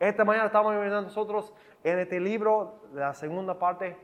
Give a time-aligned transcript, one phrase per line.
[0.00, 1.52] Esta mañana estamos viendo nosotros
[1.84, 3.98] en este libro, la segunda parte,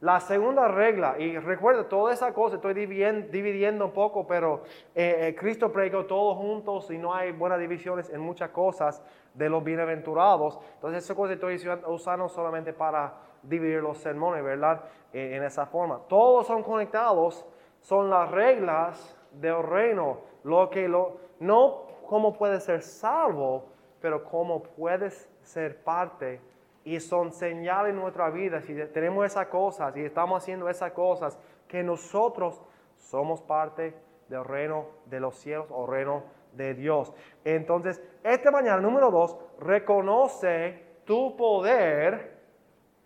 [0.00, 4.62] la segunda regla, y recuerda, toda esa cosa, estoy dividiendo, un poco, pero
[4.94, 9.02] eh, eh, Cristo predicó todos juntos y no hay buenas divisiones en muchas cosas
[9.34, 10.58] de los bienaventurados.
[10.76, 13.12] Entonces, esa cosa estoy usando solamente para
[13.42, 14.84] dividir los sermones, ¿verdad?
[15.12, 16.00] en esa forma.
[16.08, 17.46] Todos son conectados,
[17.82, 23.75] son las reglas del reino, lo que lo, no cómo puedes ser salvo,
[24.06, 26.40] pero cómo puedes ser parte
[26.84, 31.36] y son señales en nuestra vida, si tenemos esas cosas y estamos haciendo esas cosas,
[31.66, 32.62] que nosotros
[32.94, 33.96] somos parte
[34.28, 37.12] del reino de los cielos o reino de Dios.
[37.44, 42.38] Entonces, esta mañana, número dos, reconoce tu poder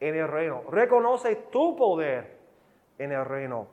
[0.01, 0.65] en el reino.
[0.71, 2.37] Reconoce tu poder
[2.99, 3.69] en el reino.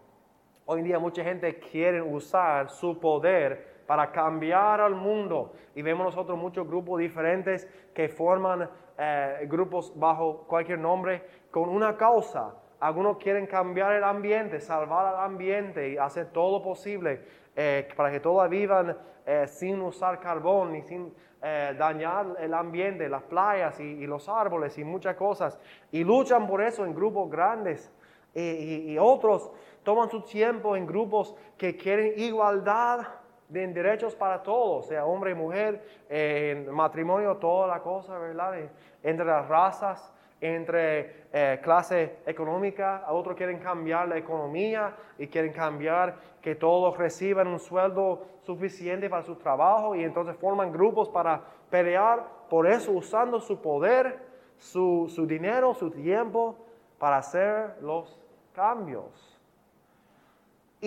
[0.65, 5.53] Hoy en día mucha gente quiere usar su poder para cambiar al mundo.
[5.73, 11.95] Y vemos nosotros muchos grupos diferentes que forman eh, grupos bajo cualquier nombre con una
[11.95, 12.53] causa.
[12.79, 17.21] Algunos quieren cambiar el ambiente, salvar al ambiente y hacer todo lo posible
[17.55, 23.21] eh, para que todos vivan eh, sin usar carbón y sin dañar el ambiente, las
[23.23, 25.57] playas y, los árboles y muchas cosas.
[25.91, 27.89] Y luchan por eso en grupos grandes.
[28.33, 29.49] y otros
[29.83, 33.07] toman su tiempo en grupos que quieren igualdad
[33.49, 38.55] de derechos para todos, sea hombre y mujer, en matrimonio, toda la cosa, ¿verdad?
[39.03, 45.51] Entre las razas, entre eh, clase económica, a otros quieren cambiar la economía y quieren
[45.51, 51.41] cambiar que todos reciban un sueldo suficiente para su trabajo y entonces forman grupos para
[51.69, 54.19] pelear por eso usando su poder,
[54.57, 56.55] su, su dinero, su tiempo
[56.99, 58.19] para hacer los
[58.53, 59.36] cambios.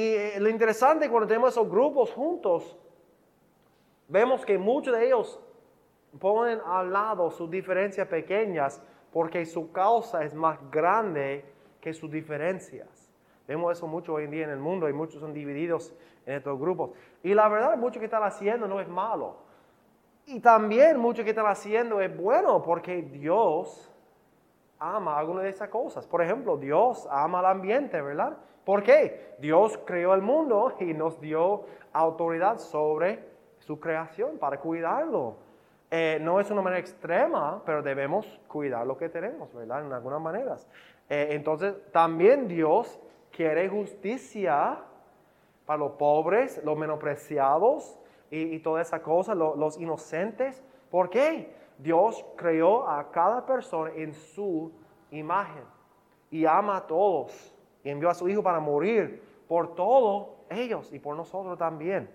[0.00, 2.74] Y eh, lo interesante cuando tenemos esos grupos juntos,
[4.08, 5.38] vemos que muchos de ellos
[6.18, 11.44] ponen al lado sus diferencias pequeñas porque su causa es más grande
[11.82, 13.12] que sus diferencias.
[13.46, 15.94] Vemos eso mucho hoy en día en el mundo y muchos son divididos
[16.24, 16.92] en estos grupos.
[17.22, 19.36] Y la verdad, mucho que están haciendo no es malo.
[20.24, 23.92] Y también mucho que están haciendo es bueno porque Dios
[24.78, 26.06] ama alguna de esas cosas.
[26.06, 28.38] Por ejemplo, Dios ama el ambiente, ¿verdad?
[28.70, 29.34] ¿Por qué?
[29.40, 33.18] Dios creó el mundo y nos dio autoridad sobre
[33.58, 35.38] su creación para cuidarlo.
[35.90, 39.84] Eh, no es una manera extrema, pero debemos cuidar lo que tenemos, ¿verdad?
[39.84, 40.68] En algunas maneras.
[41.08, 43.00] Eh, entonces, también Dios
[43.32, 44.78] quiere justicia
[45.66, 47.98] para los pobres, los menospreciados
[48.30, 50.62] y, y toda esa cosa, los inocentes.
[50.92, 51.52] ¿Por qué?
[51.76, 54.70] Dios creó a cada persona en su
[55.10, 55.64] imagen
[56.30, 60.98] y ama a todos y envió a su Hijo para morir por todos ellos y
[60.98, 62.08] por nosotros también.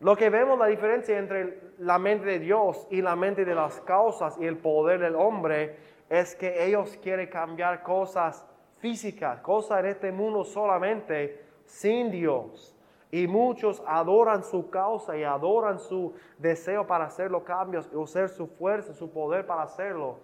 [0.00, 3.80] Lo que vemos la diferencia entre la mente de Dios y la mente de las
[3.80, 5.76] causas y el poder del hombre
[6.08, 8.46] es que ellos quieren cambiar cosas
[8.78, 12.76] físicas, cosas en este mundo solamente sin Dios.
[13.10, 18.28] Y muchos adoran su causa y adoran su deseo para hacer los cambios y usar
[18.28, 20.18] su fuerza, su poder para hacerlo,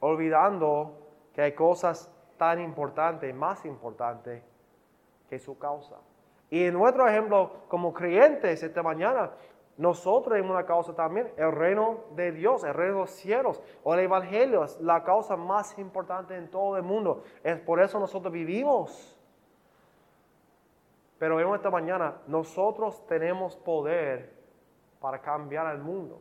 [0.00, 0.92] olvidando
[1.34, 4.42] que hay cosas tan importante, más importante
[5.28, 5.96] que su causa.
[6.50, 9.30] Y en nuestro ejemplo, como creyentes esta mañana,
[9.76, 13.94] nosotros tenemos una causa también, el reino de Dios, el reino de los cielos, o
[13.94, 17.24] el Evangelio es la causa más importante en todo el mundo.
[17.42, 19.12] Es por eso nosotros vivimos.
[21.18, 24.34] Pero vemos esta mañana, nosotros tenemos poder
[25.00, 26.20] para cambiar el mundo.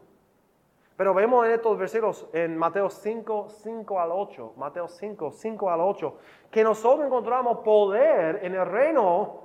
[0.98, 5.82] Pero vemos en estos versículos, en Mateo 5, 5 al 8, Mateo 5, 5 al
[5.82, 6.18] 8,
[6.50, 9.42] que nosotros encontramos poder en el reino,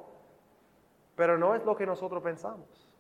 [1.17, 2.91] pero no es lo que nosotros pensamos.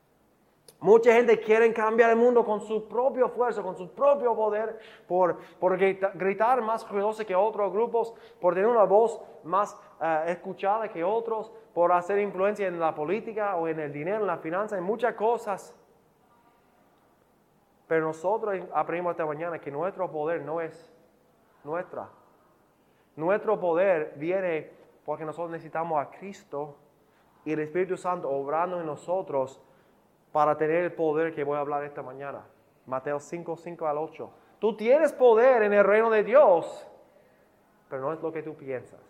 [0.80, 5.36] Mucha gente quiere cambiar el mundo con su propio fuerza, con su propio poder, por,
[5.58, 11.04] por gritar más ruidoso que otros grupos, por tener una voz más eh, escuchada que
[11.04, 14.84] otros, por hacer influencia en la política o en el dinero, en la finanza, en
[14.84, 15.76] muchas cosas.
[17.90, 20.92] Pero nosotros aprendimos esta mañana que nuestro poder no es
[21.64, 22.08] nuestra.
[23.16, 24.70] Nuestro poder viene
[25.04, 26.76] porque nosotros necesitamos a Cristo
[27.44, 29.60] y el Espíritu Santo obrando en nosotros
[30.30, 32.44] para tener el poder que voy a hablar esta mañana.
[32.86, 34.30] Mateo 5, 5 al 8.
[34.60, 36.86] Tú tienes poder en el reino de Dios,
[37.88, 39.00] pero no es lo que tú piensas.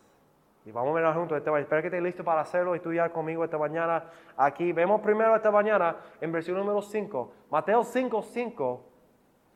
[0.72, 1.64] Vamos a ver juntos esta mañana.
[1.64, 4.04] Espero que estés listo para hacerlo estudiar conmigo esta mañana.
[4.36, 7.32] Aquí vemos primero esta mañana en versión número 5.
[7.50, 8.84] Mateo 5, 5.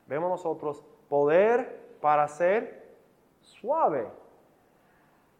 [0.07, 2.97] Vemos nosotros poder para ser
[3.41, 4.07] suave.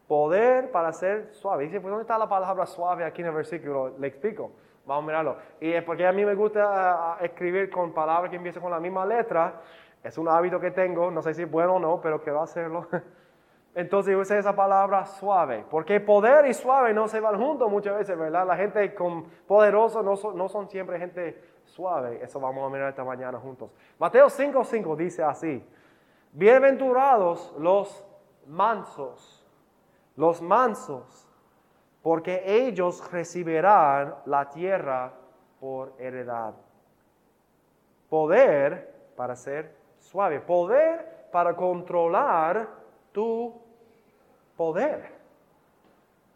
[0.07, 1.65] Poder para ser suave.
[1.65, 3.97] Dice, ¿por dónde está la palabra suave aquí en el versículo?
[3.97, 4.51] Le explico.
[4.85, 5.37] Vamos a mirarlo.
[5.59, 9.05] Y es porque a mí me gusta escribir con palabras que empiezan con la misma
[9.05, 9.61] letra.
[10.03, 12.87] Es un hábito que tengo, no sé si es bueno o no, pero quiero hacerlo.
[13.75, 18.17] Entonces usé esa palabra suave, porque poder y suave no se van juntos muchas veces,
[18.17, 18.47] ¿verdad?
[18.47, 22.23] La gente con poderoso no son, no son siempre gente suave.
[22.23, 23.69] Eso vamos a mirar esta mañana juntos.
[23.99, 25.61] Mateo 5.5 dice así,
[26.31, 28.05] bienaventurados los
[28.47, 29.45] mansos,
[30.15, 31.29] los mansos,
[32.01, 35.11] porque ellos recibirán la tierra
[35.59, 36.53] por heredad.
[38.07, 42.69] Poder para ser suave, poder para controlar
[43.11, 43.64] tu
[44.55, 45.13] poder.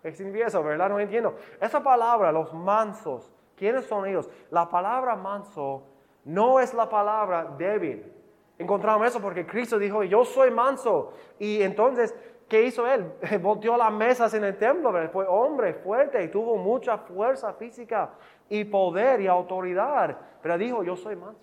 [0.02, 0.90] ¿Qué significa eso, verdad?
[0.90, 1.36] No entiendo.
[1.60, 4.30] Esa palabra, los mansos, ¿quiénes son ellos?
[4.50, 5.84] La palabra manso
[6.24, 8.12] no es la palabra débil.
[8.58, 11.14] Encontramos eso porque Cristo dijo, yo soy manso.
[11.38, 12.16] Y entonces,
[12.48, 13.12] ¿qué hizo él?
[13.42, 18.12] Volteó las mesas en el templo, fue hombre fuerte y tuvo mucha fuerza física
[18.50, 20.18] y poder y autoridad.
[20.42, 21.42] Pero dijo, yo soy manso.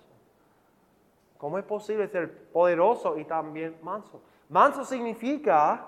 [1.39, 4.23] ¿Cómo es posible ser poderoso y también manso?
[4.49, 5.87] Manso significa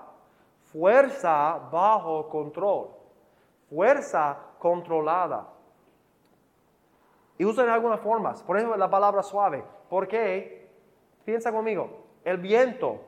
[0.71, 2.89] fuerza bajo control,
[3.69, 5.47] fuerza controlada.
[7.37, 9.63] Y usan algunas formas, por ejemplo la palabra suave.
[9.89, 10.69] ¿Por qué?
[11.25, 11.89] Piensa conmigo,
[12.23, 13.01] el viento,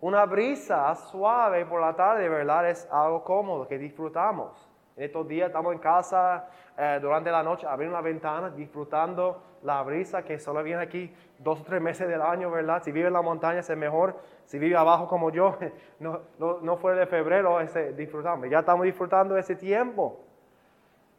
[0.00, 2.68] una brisa suave por la tarde, ¿verdad?
[2.68, 4.67] Es algo cómodo que disfrutamos.
[4.98, 9.80] En estos días estamos en casa eh, durante la noche, abriendo la ventana, disfrutando la
[9.84, 12.82] brisa que solo viene aquí dos o tres meses del año, ¿verdad?
[12.82, 15.56] Si vive en la montaña es mejor, si vive abajo como yo,
[16.00, 20.18] no, no, no fue de febrero ese disfrutando, ya estamos disfrutando ese tiempo.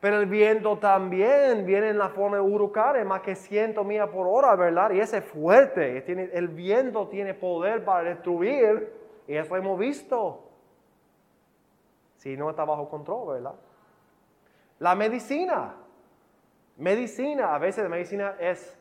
[0.02, 4.28] Pero el viento también viene en la forma de huracanes, más que 100 millas por
[4.28, 4.92] hora, ¿verdad?
[4.92, 6.04] Y ese es fuerte,
[6.38, 8.92] el viento tiene poder para destruir,
[9.26, 10.44] y eso hemos visto.
[12.18, 13.56] Si no está bajo control, ¿verdad?
[14.80, 15.76] La medicina.
[16.78, 18.78] Medicina, a veces la medicina es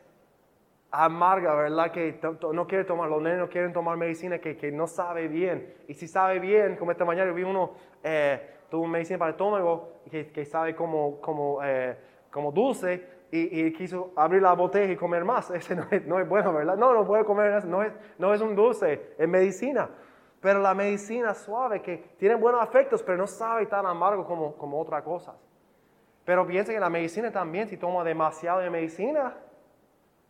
[0.91, 1.91] amarga, ¿verdad?
[1.91, 2.19] Que
[2.53, 5.75] no quiere tomar, los nenes no quieren tomar medicina que, no sabe bien.
[5.87, 9.99] Y si sabe bien, como esta mañana vi uno, eh, tuvo medicina para el estómago
[10.09, 11.97] que, que sabe como, como, eh,
[12.31, 15.51] como dulce y, quiso abrir la botella y comer más.
[15.51, 16.77] Ese no es, no es bueno, ¿verdad?
[16.77, 19.89] No, no puede comer no es, no es un dulce, es medicina.
[20.39, 24.79] Pero la medicina suave que tiene buenos efectos, pero no sabe tan amargo como, como
[24.79, 25.48] otras cosas.
[26.29, 29.33] Pero piensa que la medicina también, si toma demasiado de medicina,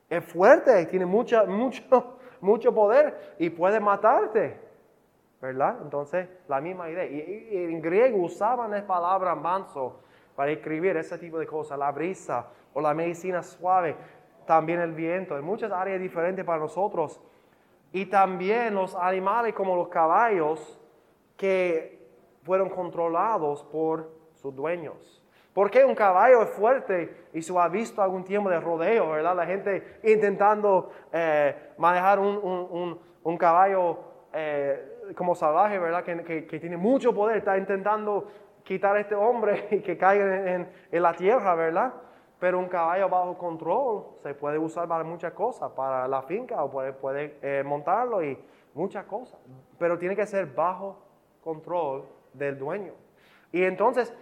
[0.09, 4.61] es fuerte, tiene mucho, mucho, mucho poder y puede matarte.
[5.41, 5.75] ¿Verdad?
[5.81, 7.05] Entonces, la misma idea.
[7.05, 9.99] Y, en griego usaban la palabra manso
[10.37, 13.97] para escribir ese tipo de cosas, la brisa o la medicina suave,
[14.47, 17.19] también el viento, en muchas áreas diferentes para nosotros.
[17.91, 20.79] Y también los animales como los caballos
[21.35, 22.07] que
[22.43, 25.18] fueron controlados por sus dueños.
[25.59, 29.35] Porque un caballo es fuerte y se ha visto algún tiempo de rodeo, ¿verdad?
[29.35, 33.99] La gente intentando eh, manejar un, caballo
[34.31, 36.01] eh, como salvaje, ¿verdad?
[36.05, 38.29] Que, tiene mucho poder, está intentando
[38.63, 41.93] quitar a este hombre y que caiga en, la tierra, ¿verdad?
[42.39, 46.71] Pero un caballo bajo control se puede usar para muchas cosas, para la finca o
[46.71, 48.39] puede, puede eh, montarlo y
[48.73, 49.37] muchas cosas.
[49.77, 51.03] Pero tiene que ser bajo
[51.43, 52.93] control del dueño.
[53.51, 54.15] Y entonces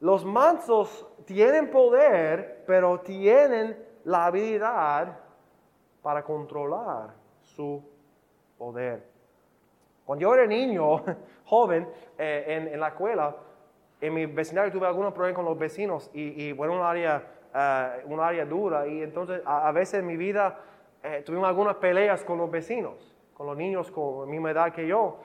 [0.00, 5.18] los mansos tienen poder, pero tienen la habilidad
[6.02, 7.82] para controlar su
[8.56, 9.04] poder.
[10.04, 11.02] Cuando yo era niño,
[11.44, 13.36] joven, eh, en, la escuela,
[14.00, 17.22] en mi vecindario tuve algunos problemas con los vecinos y, bueno, un área,
[18.06, 20.60] uh, área dura y entonces a, veces en mi vida
[21.02, 24.86] eh, tuvimos algunas peleas con los vecinos, con los niños con la misma edad que
[24.86, 25.18] yo.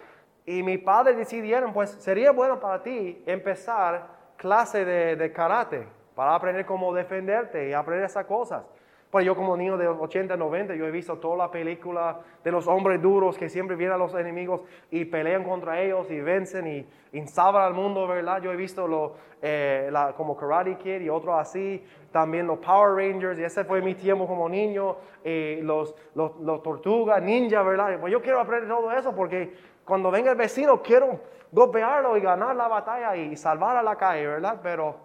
[0.46, 6.66] Y mi padre decidieron, pues sería bueno para ti empezar clase de, karate para aprender
[6.66, 8.66] cómo defenderte y aprender esas cosas.
[9.10, 12.68] Pues yo como niño de 80, 90, yo he visto toda la película de los
[12.68, 16.86] hombres duros que siempre vienen a los enemigos y pelean contra ellos y vencen y,
[17.18, 18.42] y al mundo, ¿verdad?
[18.42, 21.82] Yo he visto lo, eh, la, como Karate Kid y otros así,
[22.12, 26.62] también los Power Rangers, y ese fue mi tiempo como niño, y los, los, los
[26.62, 27.98] Tortugas, Ninja, ¿verdad?
[28.02, 29.54] Pues yo quiero aprender todo eso porque
[29.86, 31.20] cuando venga el vecino quiero
[31.52, 34.60] golpearlo y ganar la batalla y salvar a la calle, ¿verdad?
[34.64, 34.96] Pero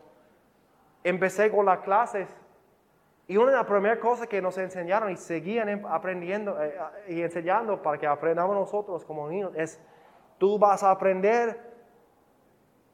[1.05, 2.29] empecé con las clases
[3.27, 6.75] y una de las primeras cosas que nos enseñaron y seguían em, aprendiendo eh,
[7.09, 9.79] y enseñando para que aprendamos nosotros como niños es,
[10.39, 11.61] tú vas a aprender,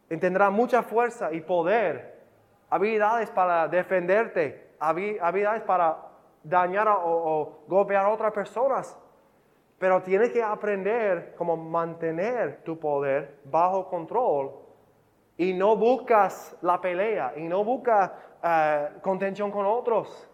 [0.09, 2.21] tendrás mucha fuerza y poder,
[2.69, 5.99] habilidades para defenderte, habilidades para
[6.43, 8.99] dañar o, o golpear a otras personas.
[9.79, 14.53] Pero tienes que aprender cómo mantener tu poder bajo control
[15.37, 18.13] y no buscas la pelea y no buscas
[18.43, 20.29] eh, contención con otros.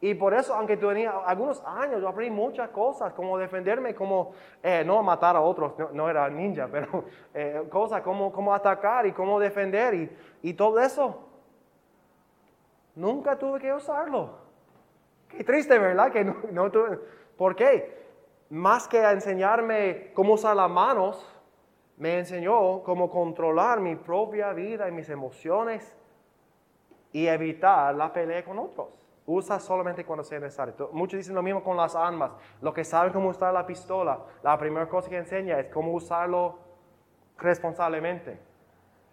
[0.00, 4.32] Y por eso, aunque tenía algunos años, yo aprendí muchas cosas, como defenderme, como
[4.62, 9.12] eh, no matar a otros, no, era ninja, pero eh, cosas como, como atacar y
[9.12, 10.10] cómo defender
[10.42, 11.26] y, todo eso.
[12.94, 14.38] Nunca tuve que usarlo.
[15.28, 16.12] Qué triste, ¿verdad?
[16.12, 16.98] Que no tuve.
[17.36, 18.03] ¿Por qué?
[18.54, 21.28] Más que enseñarme cómo usar las manos,
[21.96, 25.96] me enseñó cómo controlar mi propia vida y mis emociones
[27.10, 28.90] y evitar la pelea con otros.
[29.26, 30.88] Usa solamente cuando sea necesario.
[30.92, 32.30] Muchos dicen lo mismo con las armas.
[32.60, 36.56] Los que saben cómo usar la pistola, la primera cosa que enseña es cómo usarlo
[37.38, 38.38] responsablemente.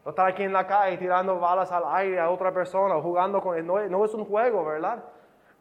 [0.05, 3.41] No estar aquí en la calle tirando balas al aire a otra persona o jugando
[3.41, 3.65] con.
[3.65, 5.03] No, no es un juego, ¿verdad?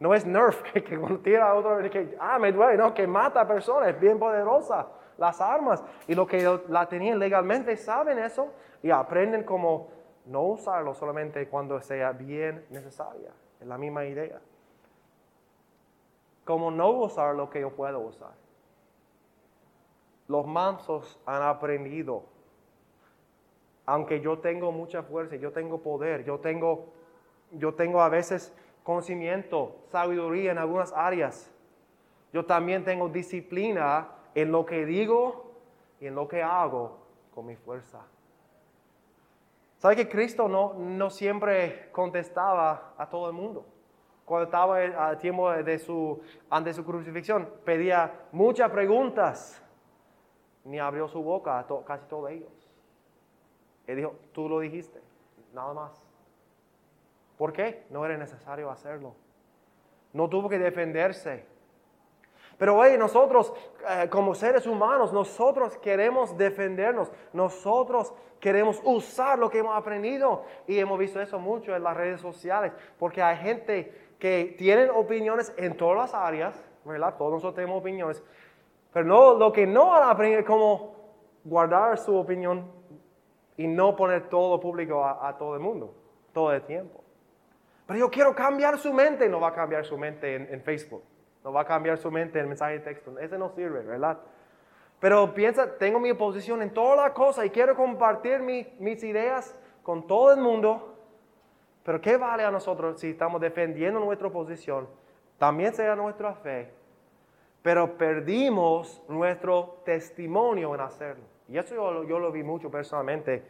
[0.01, 3.41] No es Nerf que, cuando tira a otro, que, ah, me duele, no, que mata
[3.41, 5.83] a personas, es bien poderosa las armas.
[6.07, 9.89] Y los que la tenían legalmente saben eso y aprenden cómo
[10.25, 13.31] no usarlo solamente cuando sea bien necesaria.
[13.59, 14.41] Es la misma idea.
[16.45, 18.33] Como no usar lo que yo puedo usar.
[20.27, 22.23] Los mansos han aprendido.
[23.85, 26.87] Aunque yo tengo mucha fuerza, yo tengo poder, yo tengo,
[27.51, 28.51] yo tengo a veces
[28.83, 31.51] conocimiento, sabiduría en algunas áreas.
[32.33, 35.51] Yo también tengo disciplina en lo que digo
[35.99, 36.97] y en lo que hago
[37.33, 37.99] con mi fuerza.
[39.77, 43.65] ¿Sabe que Cristo no, no siempre contestaba a todo el mundo?
[44.25, 49.61] Cuando estaba al tiempo de su, ante su crucifixión, pedía muchas preguntas,
[50.63, 52.69] ni abrió su boca a casi todos ellos.
[53.87, 55.01] Él dijo, tú lo dijiste,
[55.53, 56.10] nada más.
[57.41, 57.85] ¿Por qué?
[57.89, 59.15] No era necesario hacerlo.
[60.13, 61.43] No tuvo que defenderse.
[62.55, 63.51] Pero oye, nosotros
[63.89, 70.77] eh, como seres humanos, nosotros queremos defendernos, nosotros queremos usar lo que hemos aprendido y
[70.77, 75.75] hemos visto eso mucho en las redes sociales, porque hay gente que tienen opiniones en
[75.75, 77.15] todas las áreas, ¿verdad?
[77.17, 78.21] Todos nosotros tenemos opiniones,
[78.93, 80.93] pero no, lo que no han aprendido es cómo
[81.43, 82.71] guardar su opinión
[83.57, 85.95] y no poner todo público a, todo el mundo,
[86.33, 87.00] todo el tiempo.
[87.91, 91.03] Pero yo quiero cambiar su mente, no va a cambiar su mente en Facebook.
[91.43, 93.19] No va a cambiar su mente el mensaje de texto.
[93.19, 94.17] Ese no sirve, ¿verdad?
[95.01, 100.07] Pero piensa, tengo mi posición en toda la cosa y quiero compartir mis ideas con
[100.07, 100.95] todo el mundo.
[101.83, 104.87] Pero ¿qué vale a nosotros si estamos defendiendo nuestra posición?
[105.37, 106.71] También sea nuestra fe.
[107.61, 111.25] Pero perdimos nuestro testimonio en hacerlo.
[111.49, 113.43] Y eso yo, lo vi mucho personalmente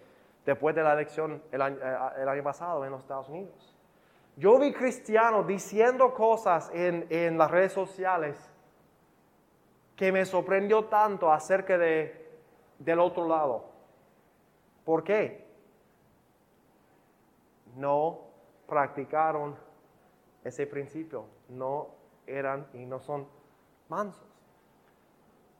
[0.43, 3.70] después de la elección el año eh, pasado en los Estados Unidos.
[4.41, 8.35] Yo vi cristianos diciendo cosas en, las redes sociales
[9.95, 12.27] que me sorprendió tanto acerca de,
[12.79, 13.65] del otro lado.
[14.83, 15.47] ¿Por qué?
[17.75, 18.21] No
[18.67, 19.55] practicaron
[20.43, 21.89] ese principio, no
[22.25, 23.27] eran y no son
[23.89, 24.25] mansos.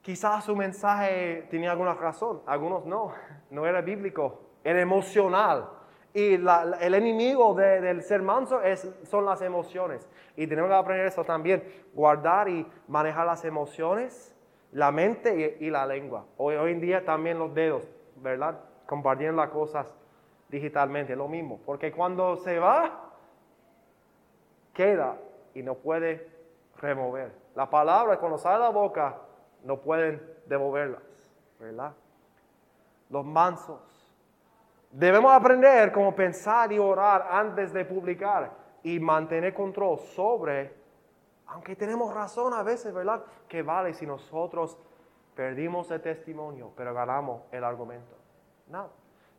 [0.00, 3.12] Quizás su mensaje tenía alguna razón, algunos no,
[3.50, 5.81] no era bíblico, era emocional
[6.14, 10.06] y el enemigo del ser manso es, son las emociones.
[10.36, 11.64] Y tenemos que aprender eso también,
[11.94, 14.36] guardar y manejar las emociones,
[14.72, 16.26] la mente y, la lengua.
[16.36, 18.60] Hoy, hoy en día también los dedos, ¿verdad?
[18.86, 19.94] Compartiendo las cosas
[20.50, 21.60] digitalmente, lo mismo.
[21.64, 23.10] Porque cuando se va,
[24.74, 25.16] queda
[25.54, 26.28] y no puede
[26.76, 27.32] remover.
[27.54, 29.16] La palabra cuando sale de la boca,
[29.64, 31.02] no pueden devolverlas,
[31.58, 31.94] ¿verdad?
[33.08, 34.01] Los mansos
[34.92, 40.70] Debemos aprender cómo pensar y orar antes de publicar y mantener control sobre,
[41.46, 43.24] aunque tenemos razón a veces, ¿verdad?
[43.48, 44.76] Que vale si nosotros
[45.34, 48.14] perdimos el testimonio, pero ganamos el argumento.
[48.68, 48.90] No.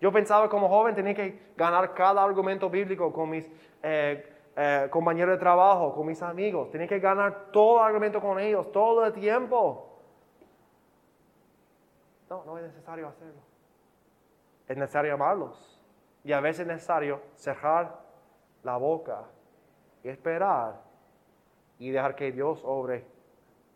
[0.01, 3.47] Yo pensaba como joven tenía que ganar cada argumento bíblico con mis
[3.83, 6.71] eh, eh, compañeros de trabajo, con mis amigos.
[6.71, 9.99] Tenía que ganar todo argumento con ellos, todo el tiempo.
[12.27, 13.52] No, no es necesario hacerlo
[14.67, 15.81] es necesario amarlos.
[16.23, 17.99] Y a veces es necesario cerrar
[18.63, 19.23] la boca
[20.03, 20.81] y esperar
[21.79, 23.05] y dejar que Dios obre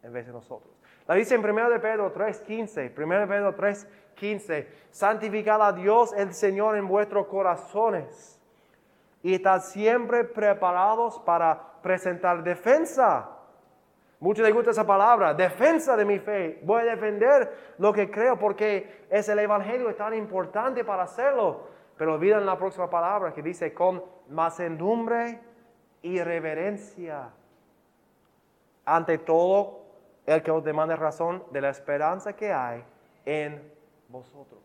[0.03, 0.74] en vez de nosotros.
[1.08, 6.34] La dice en 1 de Pedro 3.15, 1 de Pedro 3.15, santificad a Dios el
[6.34, 8.39] Señor en vuestros corazones
[9.24, 13.37] y estad siempre preparados para presentar defensa
[14.20, 16.60] Muchos les gusta esa palabra, defensa de mi fe.
[16.64, 21.68] Voy a defender lo que creo porque es el Evangelio tan importante para hacerlo.
[21.98, 25.40] Pero olvidan la próxima palabra que dice con macendumbre
[26.02, 27.30] y reverencia.
[28.86, 29.88] Ante todo,
[30.28, 32.84] el que os demande razón de la esperanza que hay
[33.26, 33.72] en
[34.10, 34.60] vosotros.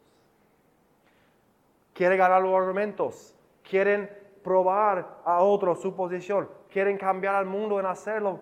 [1.94, 3.34] Quieren ganar los argumentos,
[3.68, 4.10] quieren
[4.42, 8.40] probar a otros su posición, quieren cambiar al mundo en hacerlo.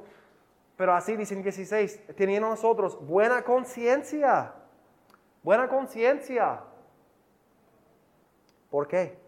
[0.80, 4.54] Pero así dicen 16, teniendo nosotros buena conciencia.
[5.42, 6.62] Buena conciencia.
[8.70, 9.18] ¿Por qué?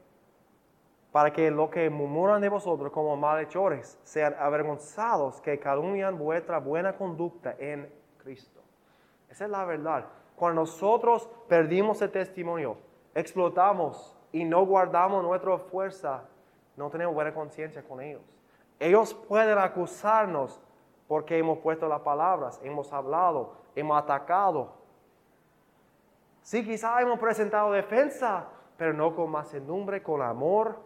[1.10, 6.96] Para que los que murmuran de vosotros como malhechores sean avergonzados que calumnian vuestra buena
[6.96, 8.62] conducta en Cristo.
[9.28, 10.06] Esa es la verdad.
[10.34, 12.78] Cuando nosotros perdimos el testimonio,
[13.14, 16.24] explotamos y no guardamos nuestra fuerza,
[16.78, 18.22] no tenemos buena conciencia con ellos.
[18.80, 20.58] Ellos pueden acusarnos
[21.12, 24.72] porque hemos puesto las palabras, hemos hablado, hemos atacado.
[26.40, 28.46] Sí, quizás hemos presentado defensa,
[28.78, 30.80] pero no con mansedumbre, con amor,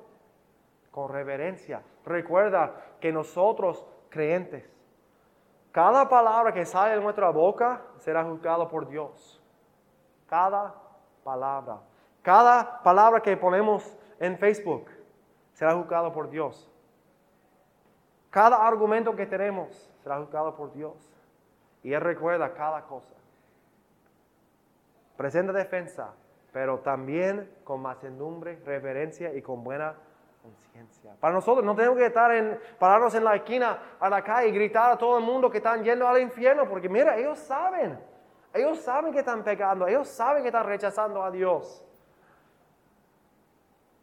[0.90, 1.80] con reverencia.
[2.04, 4.68] Recuerda que nosotros, creyentes,
[5.70, 9.40] cada palabra que sale de nuestra boca será juzgado por Dios.
[10.26, 10.74] Cada
[11.22, 11.78] palabra.
[12.22, 14.90] Cada palabra que ponemos en Facebook
[15.52, 16.68] será juzgado por Dios.
[18.28, 20.94] Cada argumento que tenemos será juzgado por Dios.
[21.82, 23.12] Y Él recuerda cada cosa.
[25.16, 26.14] Presenta defensa,
[26.52, 29.96] pero también con mansedumbre, reverencia y con buena
[30.40, 31.16] conciencia.
[31.18, 34.52] Para nosotros no tenemos que estar en, pararnos en la esquina a la calle y
[34.52, 37.98] gritar a todo el mundo que están yendo al infierno, porque mira, ellos saben,
[38.54, 41.84] ellos saben que están pecando, ellos saben que están rechazando a Dios.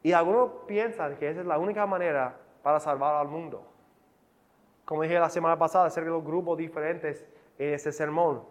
[0.02, 3.73] Y algunos piensan que esa es la única manera para salvar al mundo.
[4.86, 7.26] Como dije la semana pasada, acerca de los grupos diferentes
[7.58, 8.44] en ese sermón.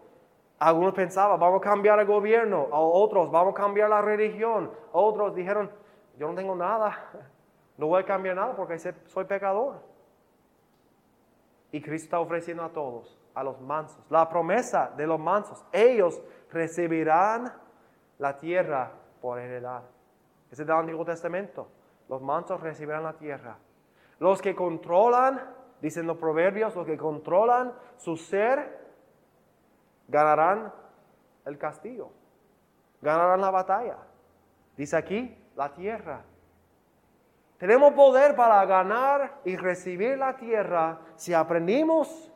[0.59, 5.71] Algunos pensaban, vamos a cambiar el gobierno, otros, vamos a cambiar la religión, otros dijeron,
[6.17, 7.11] yo no tengo nada,
[7.77, 9.81] no voy a cambiar nada porque soy pecador.
[11.73, 15.65] Y Cristo está ofreciendo a todos, a los mansos, la promesa de los mansos.
[15.73, 16.23] Ellos
[16.53, 17.53] recibirán
[18.19, 19.83] la tierra por heredad.
[20.51, 21.67] Ese es del Antiguo Testamento.
[22.09, 23.57] Los mansos recibirán la tierra.
[24.19, 25.41] Los que controlan,
[25.83, 28.81] dicen los proverbios, los que controlan su ser
[30.09, 30.73] ganarán
[31.45, 32.11] el castillo,
[33.03, 33.99] ganarán la batalla.
[34.77, 36.23] Dice aquí, la tierra.
[37.59, 42.33] Tenemos poder para ganar y recibir la tierra si aprendimos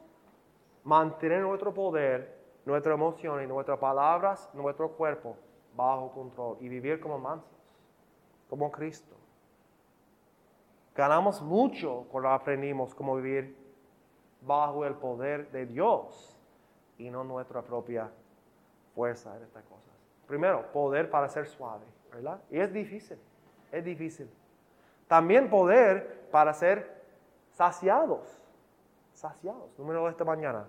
[0.85, 5.37] mantener nuestro poder, nuestra emoción y nuestras palabras, nuestro cuerpo
[5.75, 7.51] bajo control y vivir como mansos,
[8.49, 9.16] como Cristo.
[10.97, 13.55] Ganamos mucho cuando aprendimos cómo vivir
[14.41, 16.37] bajo el poder de Dios
[16.97, 18.11] y no nuestra propia
[18.95, 19.93] fuerza en estas cosas.
[20.27, 22.41] Primero, poder para ser suave, ¿verdad?
[22.51, 23.19] Y es difícil,
[23.71, 24.31] es difícil.
[25.07, 27.05] También poder para ser
[27.53, 28.41] saciados,
[29.13, 29.79] saciados.
[29.79, 30.67] Número de esta mañana.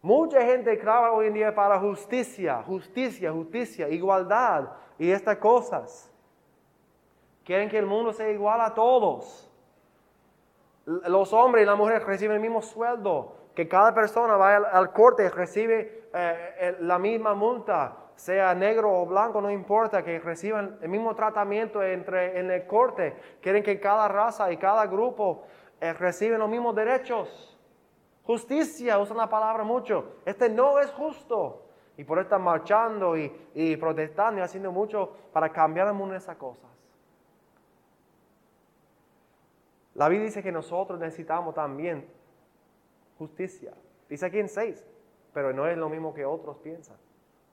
[0.00, 6.10] Mucha gente clama hoy en día para justicia, justicia, justicia, igualdad y estas cosas.
[7.48, 9.50] Quieren que el mundo sea igual a todos.
[10.84, 15.24] Los hombres y las mujeres reciben el mismo sueldo, que cada persona vaya al, corte
[15.24, 20.90] y recibe eh, la misma multa, sea negro o blanco, no importa, que reciban el
[20.90, 23.16] mismo tratamiento entre, en el corte.
[23.40, 25.44] Quieren que cada raza y cada grupo
[25.80, 27.58] eh, reciban los mismos derechos.
[28.24, 30.16] Justicia, usan la palabra mucho.
[30.26, 31.62] Este no es justo.
[31.96, 36.18] Y por eso están marchando y, protestando y haciendo mucho para cambiar el mundo de
[36.18, 36.67] esas cosas.
[39.98, 42.08] La Biblia dice que nosotros necesitamos también
[43.18, 43.74] justicia.
[44.08, 44.86] Dice aquí en 6,
[45.34, 46.96] pero no es lo mismo que otros piensan.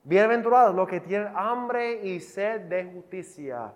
[0.04, 3.72] Bienaventurados los que tienen hambre y sed de justicia,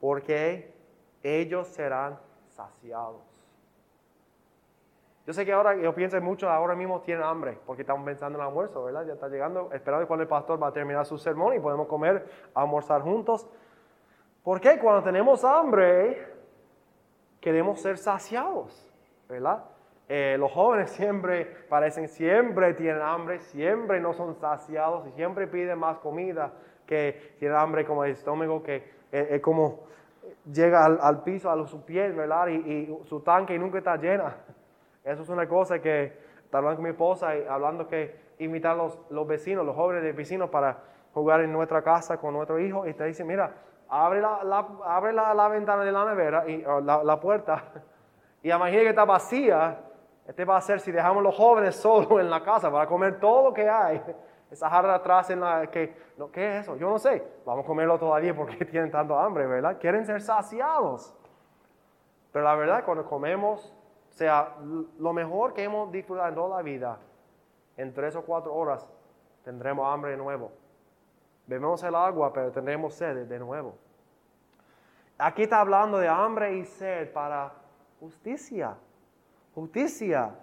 [0.00, 0.74] porque
[1.22, 2.18] ellos serán
[2.48, 3.22] saciados.
[5.24, 8.42] Yo sé que ahora, yo pienso mucho, ahora mismo tienen hambre, porque estamos pensando en
[8.42, 9.06] el almuerzo, ¿verdad?
[9.06, 12.28] Ya está llegando, esperando cuando el pastor va a terminar su sermón y podemos comer,
[12.54, 13.48] almorzar juntos.
[14.42, 16.29] Porque cuando tenemos hambre,
[17.40, 18.88] queremos ser saciados,
[19.28, 19.64] ¿verdad?
[20.08, 25.78] Eh, los jóvenes siempre parecen, siempre tienen hambre, siempre no son saciados y siempre piden
[25.78, 26.52] más comida,
[26.86, 28.76] que tienen hambre como el estómago, que
[29.12, 29.84] eh, es como
[30.52, 32.48] llega al, piso, a su piel, ¿verdad?
[32.48, 34.36] Y, su tanque nunca está llena.
[35.04, 36.12] Eso es una cosa que
[36.52, 40.12] hablando con mi esposa y hablando que invitar a los, los vecinos, los jóvenes de
[40.12, 40.78] vecinos para
[41.14, 43.54] jugar en nuestra casa con nuestro hijo y te dicen, mira,
[43.90, 47.62] abre la, abre la, ventana de la nevera y la, la puerta
[48.42, 49.90] y imagina que está vacía
[50.30, 53.48] este va a ser si dejamos los jóvenes solos en la casa para comer todo
[53.48, 54.00] lo que hay.
[54.50, 55.92] Esa jarra atrás en la que,
[56.32, 56.76] ¿qué es eso?
[56.76, 57.20] Yo no sé.
[57.44, 59.78] Vamos a comerlo todavía porque tienen tanto hambre, ¿verdad?
[59.80, 61.16] Quieren ser saciados.
[62.32, 63.74] Pero la verdad, cuando comemos,
[64.10, 64.54] sea,
[65.00, 66.98] lo mejor que hemos disfrutado en toda la vida,
[67.76, 68.88] en tres o cuatro horas
[69.42, 70.52] tendremos hambre de nuevo.
[71.50, 73.74] Bebemos el agua, pero tendremos sed de nuevo.
[75.18, 77.52] Aquí está hablando de hambre y sed para
[77.98, 78.76] justicia
[79.54, 80.34] justicia.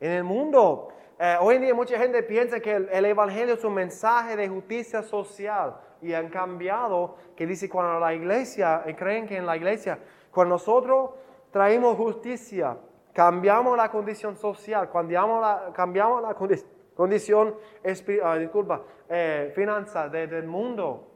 [0.00, 3.74] En el mundo, eh, hoy en día mucha gente piensa que el, Evangelio es un
[3.74, 9.36] mensaje de justicia social y han cambiado, que dice cuando la iglesia, eh, creen que
[9.36, 9.98] en la iglesia,
[10.30, 11.10] cuando nosotros
[11.50, 12.76] traemos justicia,
[13.12, 21.06] cambiamos la condición social, cambiamos la, cambiamos la condición, ah, disculpa, eh, finanza del mundo,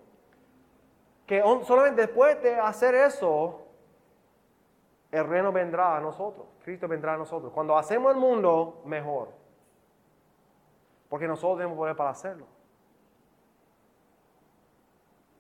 [1.27, 3.63] que solamente después de hacer eso,
[5.11, 7.53] el reino vendrá a nosotros, Cristo vendrá a nosotros.
[7.53, 9.29] Cuando hacemos el mundo, mejor.
[11.09, 12.47] Porque nosotros tenemos poder para hacerlo.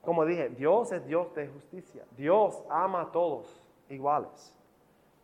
[0.03, 2.05] Como dije, Dios es Dios de justicia.
[2.17, 4.55] Dios ama a todos iguales.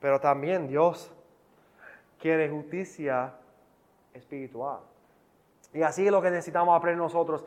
[0.01, 1.13] Pero también Dios
[2.19, 3.35] quiere justicia
[4.15, 4.81] espiritual.
[5.73, 7.45] Y así es lo que necesitamos aprender nosotros.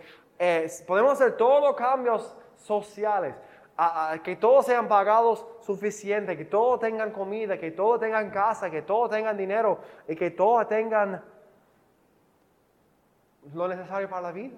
[0.87, 3.35] podemos hacer todos los cambios sociales,
[4.23, 9.09] que todos sean pagados suficiente, que todos tengan comida, que todos tengan casa, que todos
[9.09, 11.23] tengan dinero y que todos tengan
[13.53, 14.57] lo necesario para la vida.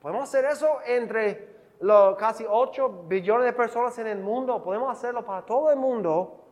[0.00, 4.62] Podemos hacer eso entre los casi 8 billones de personas en el mundo.
[4.62, 6.44] Podemos hacerlo para todo el mundo.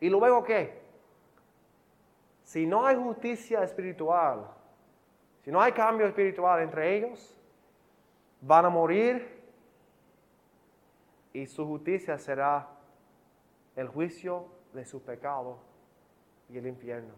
[0.00, 0.82] ¿Y luego qué?
[2.42, 4.46] Si no hay justicia espiritual,
[5.44, 7.38] si no hay cambio espiritual entre ellos,
[8.40, 9.42] van a morir
[11.34, 12.66] y su justicia será
[13.76, 15.58] el juicio de su pecado
[16.48, 17.12] y el infierno.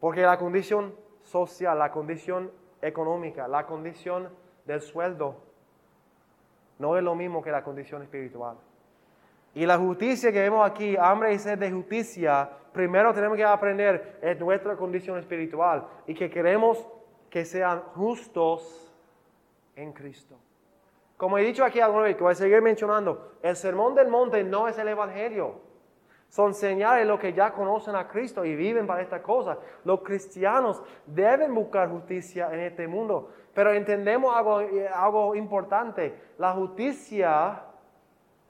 [0.00, 2.50] Porque la condición social, la condición
[2.80, 4.30] económica, la condición
[4.64, 5.42] del sueldo,
[6.78, 8.56] no es lo mismo que la condición espiritual.
[9.54, 14.18] Y la justicia que vemos aquí, hambre y sed de justicia, primero tenemos que aprender
[14.20, 16.86] es nuestra condición espiritual y que queremos
[17.30, 18.92] que sean justos
[19.76, 20.36] en Cristo.
[21.16, 24.42] Como he dicho aquí alguna vez, que voy a seguir mencionando, el sermón del monte
[24.42, 25.60] no es el Evangelio.
[26.28, 29.56] Son señales de lo que ya conocen a Cristo y viven para esta cosa.
[29.84, 33.30] Los cristianos deben buscar justicia en este mundo.
[33.54, 34.60] Pero entendemos algo,
[34.92, 36.12] algo importante.
[36.38, 37.62] La justicia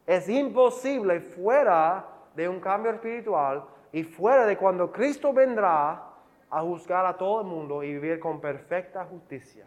[0.07, 6.03] es imposible fuera de un cambio espiritual y fuera de cuando Cristo vendrá
[6.51, 9.67] a juzgar a todo el mundo y vivir con perfecta justicia.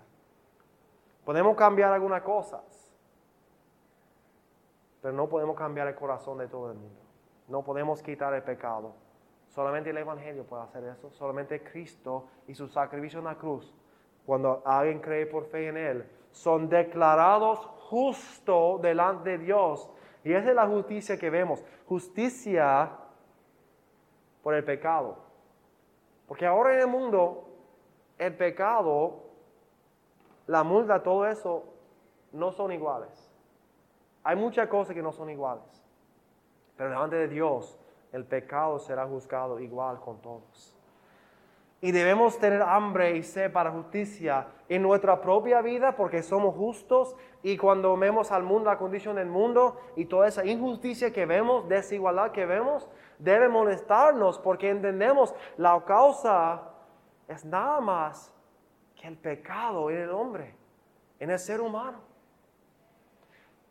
[1.25, 2.61] Podemos cambiar algunas cosas,
[5.01, 7.01] pero no podemos cambiar el corazón de todo el mundo.
[7.47, 8.93] No podemos quitar el pecado.
[9.49, 11.09] Solamente el Evangelio puede hacer eso.
[11.11, 13.73] Solamente Cristo y su sacrificio en la cruz,
[14.25, 19.89] cuando alguien cree por fe en Él, son declarados justos delante de Dios.
[20.27, 21.63] Y esa es la justicia que vemos.
[21.87, 22.91] Justicia
[24.43, 25.19] por el pecado.
[26.27, 27.47] Porque ahora en el mundo,
[28.17, 29.23] el pecado,
[30.47, 31.63] la multa, todo eso,
[32.33, 33.31] no son iguales.
[34.25, 35.81] Hay muchas cosas que no son iguales.
[36.75, 37.79] Pero delante de Dios,
[38.11, 40.76] el pecado será juzgado igual con todos.
[41.79, 47.15] Y debemos tener hambre y sed para justicia en nuestra propia vida porque somos justos
[47.43, 51.69] y cuando vemos al mundo, la condición del mundo y toda esa injusticia que vemos,
[51.69, 56.63] desigualdad que vemos, debe molestarnos porque entendemos la causa
[57.27, 58.33] es nada más
[58.95, 60.55] que el pecado en el hombre,
[61.19, 61.99] en el ser humano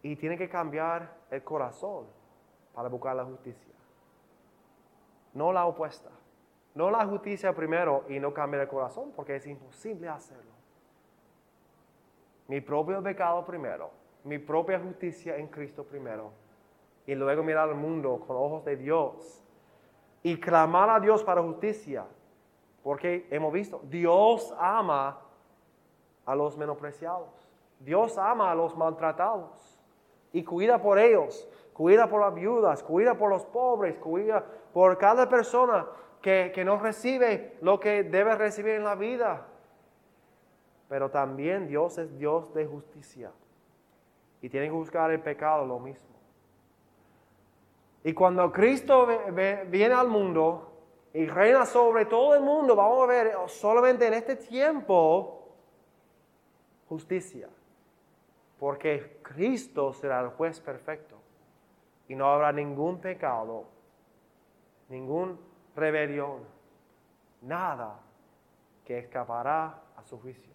[0.02, 2.06] y tiene que cambiar el corazón
[2.72, 3.74] para buscar la justicia.
[5.34, 6.10] No la opuesta.
[6.76, 10.52] No la justicia primero y no cambiar el corazón, porque es imposible hacerlo.
[12.48, 13.90] Mi propio pecado primero,
[14.24, 16.32] mi propia justicia en Cristo primero,
[17.06, 19.42] y luego mirar al mundo con ojos de Dios
[20.22, 22.04] y clamar a Dios para justicia,
[22.82, 25.18] porque hemos visto, Dios ama
[26.26, 27.48] a los menospreciados,
[27.80, 29.80] Dios ama a los maltratados
[30.30, 35.26] y cuida por ellos, cuida por las viudas, cuida por los pobres, cuida por cada
[35.26, 35.86] persona
[36.20, 39.46] que, no recibe lo que debe recibir en la vida.
[40.88, 43.33] Pero también Dios es Dios de justicia
[44.40, 46.07] y tiene que buscar el pecado lo mismo.
[48.05, 49.07] Y cuando Cristo
[49.68, 50.72] viene al mundo
[51.12, 55.48] y reina sobre todo el mundo, vamos a ver solamente en este tiempo
[56.88, 57.48] justicia
[58.59, 61.16] porque Cristo será el juez perfecto
[62.09, 63.64] y no habrá ningún pecado,
[64.88, 65.38] ningún
[65.76, 66.40] rebelión,
[67.42, 68.00] nada
[68.84, 70.52] que escapará a su juicio,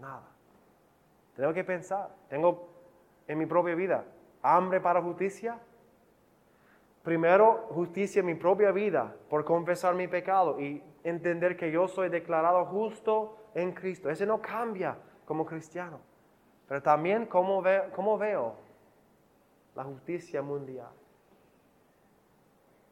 [0.00, 0.28] nada.
[1.36, 2.68] Tengo que pensar, tengo
[3.26, 4.04] en mi propia vida
[4.44, 5.58] hambre para justicia.
[7.02, 12.08] Primero, justicia en mi propia vida por confesar mi pecado y entender que yo soy
[12.08, 14.10] declarado justo en Cristo.
[14.10, 15.98] Ese no cambia como cristiano.
[16.68, 18.54] Pero también cómo, veo
[19.74, 20.92] la justicia mundial.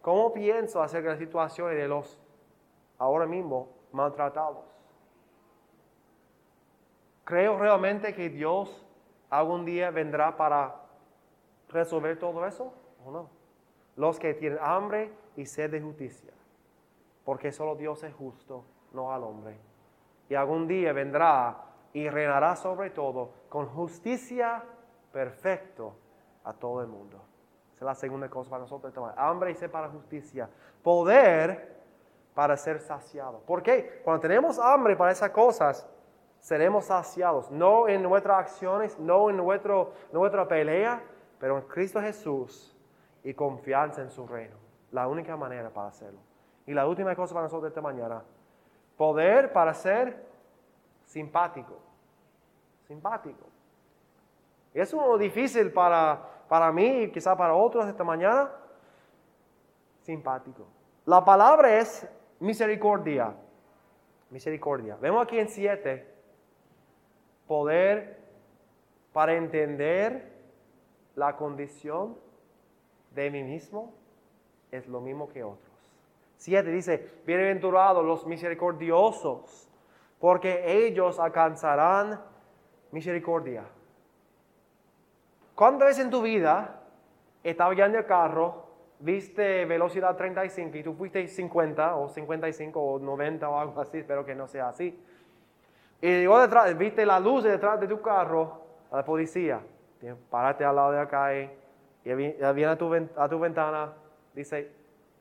[0.03, 2.19] ¿Cómo pienso acerca de la situación de los
[2.99, 4.67] ahora mismo maltratados?
[7.25, 8.85] ¿Creo realmente que Dios
[9.31, 10.75] algún día vendrá para
[11.69, 12.75] resolver todo eso
[13.07, 13.31] o no?
[13.95, 16.33] Los que tienen hambre y sed de justicia,
[17.25, 19.57] porque solo Dios es justo, no al hombre.
[20.29, 21.63] Y algún día vendrá
[21.93, 24.65] y reinará sobre todo con justicia
[25.13, 25.95] perfecto
[26.43, 27.21] a todo el mundo.
[27.83, 28.93] La segunda cosa para nosotros.
[29.17, 30.49] Hambre y sed para justicia.
[30.83, 31.73] Poder
[32.35, 33.41] para ser saciado.
[33.41, 34.01] ¿Por qué?
[34.05, 35.89] Cuando tenemos hambre para esas cosas,
[36.41, 37.51] seremos saciados.
[37.51, 41.03] No en nuestras acciones, no en nuestro, nuestra pelea,
[41.39, 42.77] pero en Cristo Jesús
[43.23, 44.57] y confianza en su reino.
[44.91, 46.21] La única manera para hacerlo.
[46.67, 48.23] Y la última cosa para nosotros esta mañana,
[48.97, 50.25] poder para ser
[51.05, 51.79] simpático.
[52.87, 53.47] Simpático.
[54.75, 58.51] Es uno difícil para, para mí y quizá para otros esta mañana.
[60.03, 60.67] Simpático.
[61.05, 62.09] La palabra es
[62.41, 63.35] misericordia.
[64.31, 64.97] Misericordia.
[65.01, 66.09] Vemos aquí en 7
[67.47, 68.19] poder
[69.13, 70.33] para entender
[71.15, 72.17] la condición
[73.15, 73.93] de mí mismo
[74.71, 75.71] es lo mismo que otros.
[76.37, 79.69] 7 dice, bienaventurados los misericordiosos,
[80.19, 82.21] porque ellos alcanzarán
[82.91, 83.65] misericordia.
[85.55, 86.81] ¿Cuántas veces en tu vida
[87.43, 88.67] estabas en el carro,
[88.99, 94.25] viste velocidad 35 y tú fuiste 50 o 55 o 90 o algo así, espero
[94.25, 94.99] que no sea así?
[96.01, 99.61] Y llegó detrás, viste la luz detrás de tu carro, a la policía,
[100.31, 101.51] párate al lado de acá y
[102.05, 102.89] viene a tu,
[103.39, 103.93] ventana,
[104.35, 104.71] dice,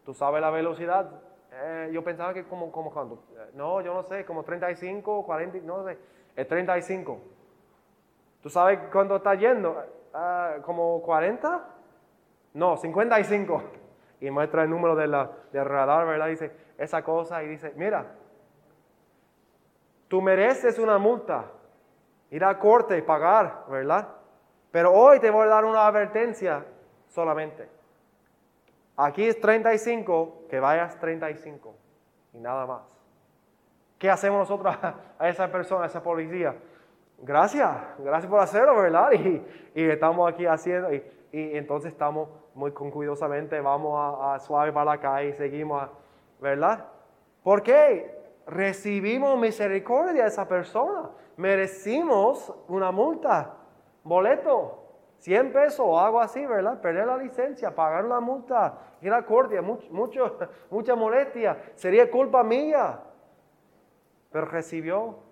[0.04, 1.10] ¿tú sabes la velocidad?
[1.54, 5.86] Eh, yo pensaba que como, como cuando, no, yo no sé, como 35, 40, no
[5.86, 5.98] sé,
[6.36, 7.20] es 35.
[8.42, 9.84] ¿Tú sabes cuándo está yendo?
[10.14, 11.66] Ah, como 40,
[12.54, 13.64] no, 55.
[14.20, 16.28] Y muestra el número de la, del radar, ¿verdad?
[16.28, 18.06] Dice esa cosa y dice, mira,
[20.08, 21.46] tú mereces una multa,
[22.30, 24.10] ir a corte y pagar, ¿verdad?
[24.72, 26.66] Pero hoy te voy a dar una advertencia
[27.08, 27.68] solamente.
[28.98, 31.76] Aquí es 35, que vayas 35
[32.34, 32.82] y nada más.
[33.98, 34.76] ¿Qué hacemos nosotros
[35.20, 36.56] a esa persona, a esa policía?
[37.22, 39.12] Gracias, gracias por hacerlo, ¿verdad?
[39.74, 45.30] Y, estamos aquí haciendo, y, entonces estamos muy cuidadosamente, vamos a, suave para la calle
[45.30, 45.90] y seguimos,
[46.42, 46.86] ¿verdad?
[47.42, 48.20] ¿Por qué?
[48.46, 53.54] Recibimos misericordia de esa persona, merecimos una multa,
[54.04, 54.82] boleto,
[55.20, 56.82] 100 pesos o algo así, ¿verdad?
[56.82, 60.38] Perder la licencia, pagar la multa, ir a corte, mucho,
[60.70, 63.00] mucha molestia, sería culpa mía,
[64.32, 65.31] pero recibió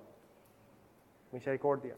[1.31, 1.95] misericordia.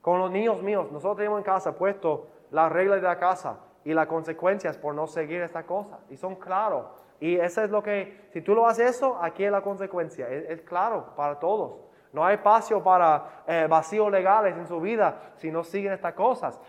[0.00, 3.94] Con los niños míos, nosotros tenemos en casa puesto las reglas de la casa y
[3.94, 5.98] las consecuencias por no seguir esta cosa.
[6.10, 6.86] Y son claros.
[7.20, 10.28] Y eso es lo que, si tú lo haces eso, aquí es la consecuencia.
[10.28, 11.80] Es, claro para todos.
[12.12, 16.60] No hay espacio para eh, vacíos legales en su vida si no siguen estas cosas.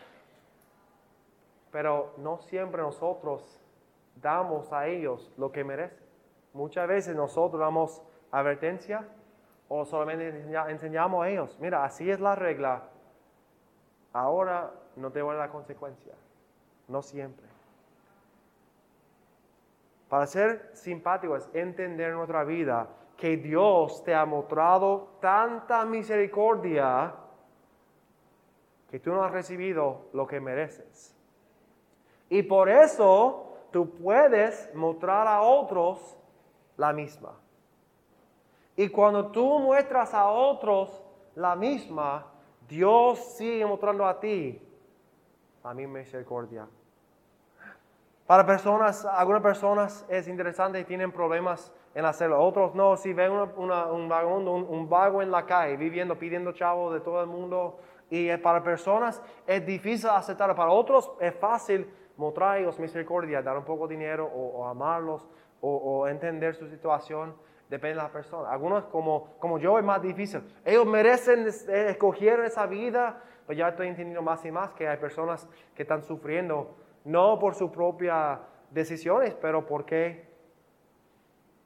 [1.71, 3.62] Pero no siempre nosotros
[4.15, 6.06] damos a ellos lo que merecen.
[6.54, 8.01] Muchas veces nosotros damos
[8.32, 9.06] advertencia,
[9.67, 10.30] o solamente
[10.69, 12.84] enseñamos a ellos, mira, así es la regla,
[14.13, 16.13] ahora no te voy a la consecuencia,
[16.88, 17.45] no siempre.
[20.10, 27.13] Para ser simpático es entender en nuestra vida que Dios te ha mostrado tanta misericordia
[28.89, 31.15] que tú no has recibido lo que mereces.
[32.30, 36.17] Y por eso tú puedes mostrar a otros
[36.78, 37.34] la misma.
[38.75, 41.01] Y cuando tú muestras a otros
[41.35, 42.25] la misma,
[42.67, 44.61] Dios sigue mostrando a ti
[45.63, 46.67] la misma misericordia.
[48.27, 52.41] Para personas, algunas personas es interesante y tienen problemas en hacerlo.
[52.41, 56.99] Otros no, si ven un vagabundo, un, vago en la calle, viviendo, pidiendo chavos de
[56.99, 57.79] todo el mundo.
[58.09, 60.55] Y para personas es difícil aceptarlo.
[60.55, 65.27] Para otros es fácil mostrar misericordia, dar un poco de dinero o, amarlos
[65.61, 67.35] o entender su situación.
[67.69, 68.49] Depende de la persona.
[68.51, 70.41] Algunos como, como yo es más difícil.
[70.63, 74.97] Ellos merecen, eh, escoger esa vida, pero ya estoy entendiendo más y más que hay
[74.97, 76.75] personas que están sufriendo,
[77.06, 80.36] no por sus propias decisiones, pero porque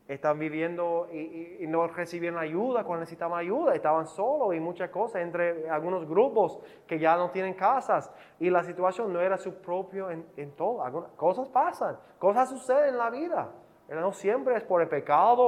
[0.07, 5.69] están viviendo y, no recibieron ayuda cuando necesitaban ayuda, estaban solos y muchas cosas, entre
[5.69, 10.25] algunos grupos que ya no tienen casas y la situación no era su propio en,
[10.35, 10.83] en todo.
[10.83, 13.51] Algunas cosas pasan, cosas suceden en la vida.
[13.89, 15.41] No siempre es por el pecado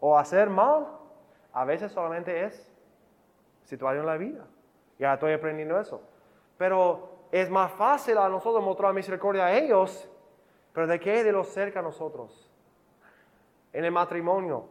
[0.00, 0.86] o, hacer mal.
[1.52, 2.72] A veces solamente es
[3.64, 4.46] situación en la vida.
[4.98, 6.00] Ya estoy aprendiendo eso.
[6.56, 10.10] Pero es más fácil a nosotros mostrar misericordia a ellos
[10.72, 11.24] Pero ¿de qué?
[11.24, 12.48] De lo cerca a nosotros.
[13.72, 14.66] En el matrimonio,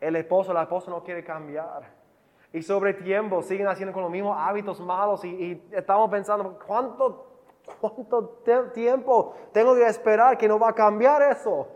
[0.00, 1.96] el esposo, la esposa no quiere cambiar.
[2.52, 7.27] Y sobre tiempo siguen haciendo con los mismos hábitos malos y, y estamos pensando, ¿cuánto,
[7.80, 8.42] ¿cuánto
[8.74, 11.68] tiempo tengo que esperar que no va a cambiar eso?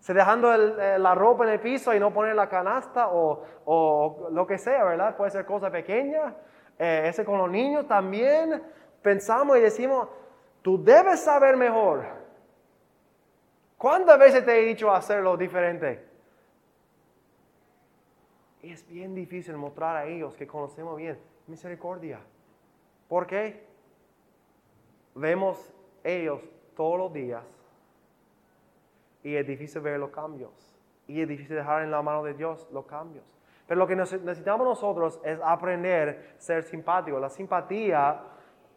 [0.00, 4.28] Se dejando eh, la ropa en el piso y no poner la canasta o, o
[4.30, 5.16] lo que sea, ¿verdad?
[5.16, 6.34] Puede ser cosa pequeña.
[6.78, 8.62] Eh, ese con los niños también
[9.02, 10.08] pensamos y decimos,
[10.62, 12.04] tú debes saber mejor.
[13.78, 16.06] ¿Cuántas veces te he dicho hacerlo diferente?
[18.62, 22.20] Y es bien difícil mostrar a ellos que conocemos bien misericordia.
[23.08, 23.64] ¿Por qué?
[25.16, 25.74] Vemos
[26.04, 26.40] ellos
[26.76, 27.42] todos los días
[29.22, 30.52] y es difícil ver los cambios.
[31.08, 33.24] Y es difícil dejar en la mano de Dios los cambios.
[33.66, 37.20] Pero lo que necesitamos nosotros es aprender a ser simpáticos.
[37.20, 38.22] La simpatía,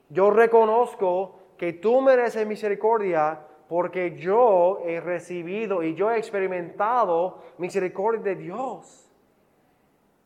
[0.09, 8.21] yo reconozco que tú mereces misericordia porque yo he recibido y yo he experimentado misericordia
[8.21, 9.11] de Dios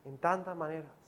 [0.05, 1.02] en tantas maneras.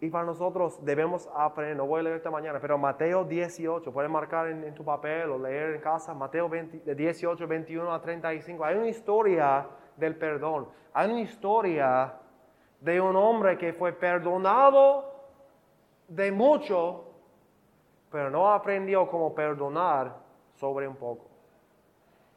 [0.00, 4.10] Y para nosotros debemos aprender, no voy a leer esta mañana, pero Mateo 18, puedes
[4.10, 8.64] marcar en, tu papel o leer en casa, Mateo 18, 21 a 35.
[8.64, 10.68] Hay una historia del perdón.
[10.92, 12.14] Hay una historia
[12.80, 15.12] de un hombre que fue perdonado
[16.06, 17.04] de mucho,
[18.10, 20.14] pero no aprendió cómo perdonar
[20.54, 21.26] sobre un poco.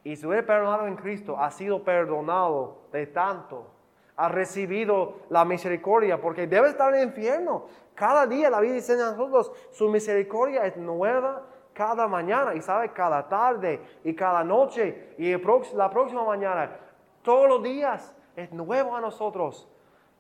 [0.04, 3.68] Y si hubiera perdonado en Cristo, ha sido perdonado de tanto.
[4.16, 7.66] Ha recibido la misericordia porque debe estar en el infierno.
[7.96, 11.44] Cada día la vida dice a nosotros, su misericordia es nueva
[11.74, 15.32] cada mañana y sabe cada tarde y cada noche y
[15.74, 16.78] la próxima mañana.
[17.22, 19.68] Todos los días es nuevo a nosotros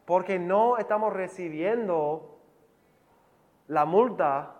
[0.05, 2.37] porque no estamos recibiendo
[3.67, 4.55] la multa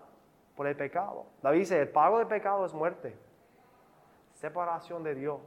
[0.56, 1.26] por el pecado.
[1.42, 3.16] David dice, el pago del pecado es muerte
[4.42, 5.40] separación de Dios.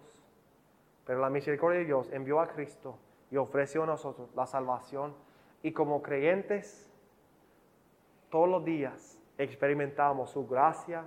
[1.05, 2.97] Pero la misericordia de Dios envió a Cristo
[3.35, 5.13] y ofreció a nosotros la salvación.
[5.61, 6.89] Y como creyentes,
[8.29, 11.03] todos los días experimentamos su gracia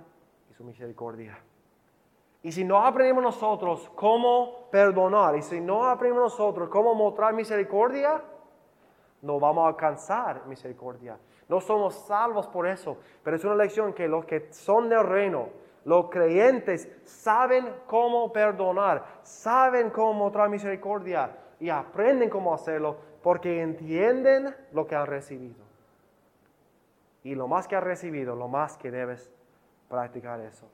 [0.51, 1.39] y su misericordia.
[2.43, 8.23] Y si no aprendemos nosotros cómo perdonar, y si no aprendemos nosotros cómo mostrar misericordia,
[9.23, 11.17] no vamos a alcanzar misericordia.
[11.47, 15.49] No somos salvos por eso, pero es una lección que los que son del reino,
[15.83, 24.55] los creyentes saben cómo perdonar, saben cómo mostrar misericordia y aprenden cómo hacerlo porque entienden
[24.71, 25.63] lo que han recibido.
[27.23, 29.31] Y lo más que has recibido, lo más que debes
[29.89, 30.67] practicar eso.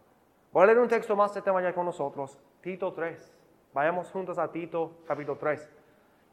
[0.51, 3.33] Voy a leer un texto más esta mañana con nosotros, Tito 3.
[3.73, 5.69] Vayamos juntos a Tito capítulo 3.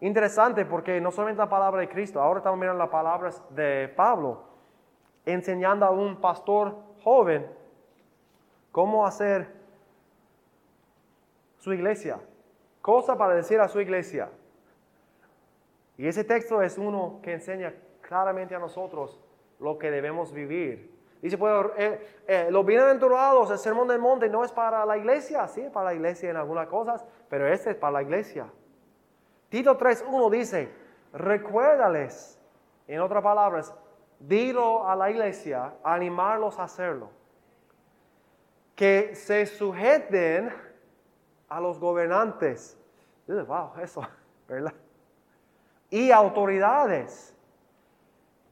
[0.00, 4.42] Interesante porque no solamente la palabra de Cristo, ahora estamos mirando las palabras de Pablo,
[5.24, 7.48] enseñando a un pastor joven
[8.70, 9.48] cómo hacer
[11.58, 12.18] su iglesia,
[12.80, 14.28] cosa para decir a su iglesia.
[16.02, 19.20] Y ese texto es uno que enseña claramente a nosotros
[19.60, 20.92] lo que debemos vivir.
[21.22, 25.46] Dice, pues, eh, eh, los bienaventurados, el sermón del monte no es para la iglesia,
[25.46, 28.48] sí, es para la iglesia en algunas cosas, pero este es para la iglesia.
[29.48, 30.74] Tito 3.1 dice,
[31.12, 32.36] recuérdales,
[32.88, 33.72] en otras palabras,
[34.18, 37.10] dilo a la iglesia, animarlos a hacerlo
[38.74, 40.52] que se sujeten
[41.48, 42.76] a los gobernantes.
[43.28, 44.02] Wow, eso,
[44.48, 44.74] ¿verdad?
[45.92, 47.36] Y autoridades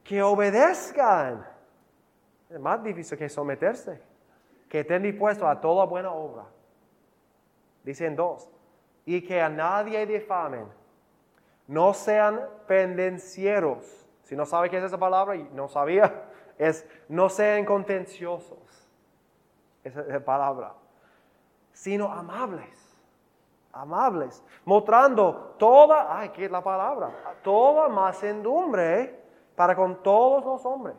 [0.03, 1.43] que obedezcan.
[2.47, 3.99] Es más difícil que someterse,
[4.69, 6.45] que estén dispuestos a toda buena obra.
[7.83, 8.47] Dicen dos,
[9.05, 10.67] y que a nadie difamen,
[11.65, 14.07] no sean pendencieros.
[14.21, 16.25] Si no sabe qué es esa palabra, y no sabía,
[16.59, 18.59] es no sean contenciosos
[19.83, 20.75] esa palabra,
[21.73, 22.80] sino amables.
[23.73, 27.09] Amables, mostrando toda, ay, ¿qué es la palabra?
[27.41, 29.19] Toda macendumbre
[29.55, 30.95] para con todos los hombres.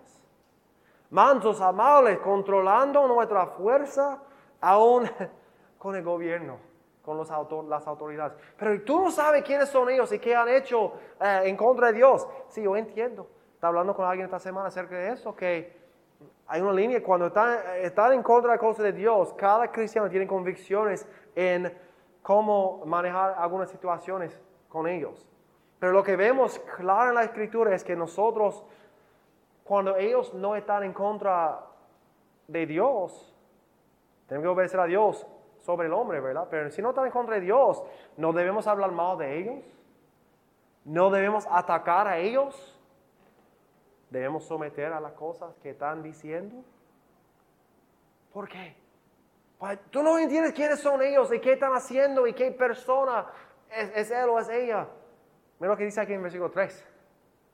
[1.11, 4.19] Mansos, amables, controlando nuestra fuerza,
[4.61, 5.09] aún
[5.79, 6.57] con el gobierno,
[7.05, 7.29] con los
[7.69, 8.39] las autoridades.
[8.57, 11.95] Pero tú no sabes quiénes son ellos y qué han hecho eh, en contra de
[11.95, 12.27] Dios.
[12.49, 13.27] Sí, yo entiendo.
[13.55, 15.83] Estaba hablando con alguien esta semana acerca de eso, que
[16.47, 21.09] hay una línea cuando están, en contra de cosas de Dios, cada cristiano tiene convicciones
[21.35, 21.73] en
[22.23, 25.29] cómo manejar algunas situaciones con ellos.
[25.79, 28.65] Pero lo que vemos claro en la escritura es que nosotros,
[29.65, 31.61] cuando ellos no están en contra
[32.47, 33.35] de Dios,
[34.29, 35.27] tenemos que obedecer a Dios
[35.59, 36.47] sobre el hombre, ¿verdad?
[36.51, 37.83] Pero si no están en contra de Dios,
[38.17, 39.65] no debemos hablar mal de ellos,
[40.85, 42.79] no debemos atacar a ellos,
[44.11, 46.63] debemos someter a las cosas que están diciendo.
[48.33, 48.82] ¿Por qué?
[49.91, 53.27] Tú no entiendes quiénes son ellos y qué están haciendo y qué persona
[53.71, 54.89] es, él o es ella.
[55.61, 56.89] Mira lo que dice aquí en versículo 3.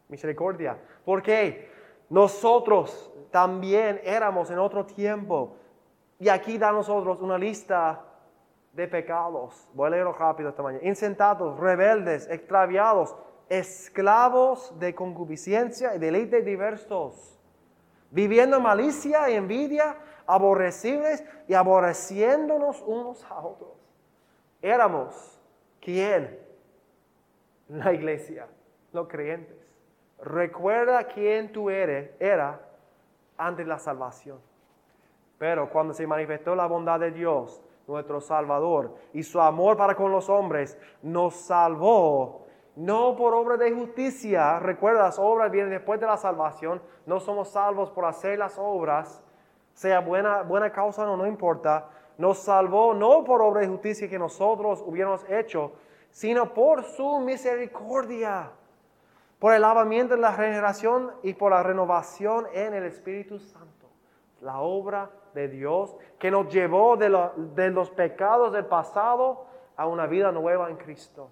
[0.09, 0.79] Misericordia.
[1.05, 1.71] ¿Por qué?
[2.09, 5.57] Nosotros también éramos en otro tiempo.
[6.19, 8.03] Y aquí da a nosotros una lista
[8.73, 9.69] de pecados.
[9.75, 10.85] Voy a leerlo rápido esta mañana.
[10.87, 13.15] Insentados, rebeldes, extraviados,
[13.51, 17.39] esclavos de concupiscencia y deleites diversos.
[18.11, 19.97] Viviendo malicia y envidia,
[20.29, 23.73] aborrecibles y aborreciéndonos unos a otros.
[24.63, 25.41] Éramos,
[25.81, 26.39] ¿quién?
[27.69, 28.47] La iglesia,
[28.93, 29.57] los creyentes.
[30.21, 32.61] Recuerda quién tú eres, era
[33.39, 34.39] antes de la salvación.
[35.39, 40.13] Pero cuando se manifestó la bondad de Dios, nuestro Salvador, y su amor para con
[40.13, 44.59] los hombres, nos salvó no por obra de justicia.
[44.59, 46.83] Recuerda, las obras vienen después de la salvación.
[47.07, 49.25] No somos salvos por hacer las obras,
[49.79, 51.87] sea buena, buena causa o no, importa.
[52.17, 55.71] Nos salvó no por obra de justicia que nosotros hubiéramos hecho,
[56.11, 58.51] sino por su misericordia,
[59.39, 63.87] por el lavamiento de la regeneración y por la renovación en el Espíritu Santo.
[64.41, 67.09] La obra de Dios que nos llevó de,
[67.55, 71.31] de los pecados del pasado a una vida nueva en Cristo,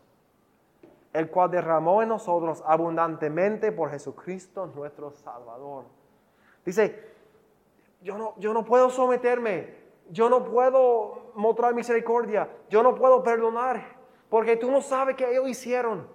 [1.13, 5.87] el cual derramó en nosotros abundantemente por Jesucristo nuestro Salvador.
[6.65, 7.16] Dice,
[8.01, 9.75] yo no, yo no puedo someterme,
[10.11, 13.97] yo no puedo mostrar misericordia, yo no puedo perdonar,
[14.29, 16.07] porque tú no sabes qué ellos hicieron.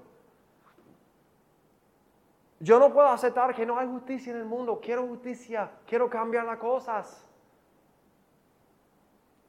[2.60, 6.46] Yo no puedo aceptar que no hay justicia en el mundo, quiero justicia, quiero cambiar
[6.46, 7.28] las cosas.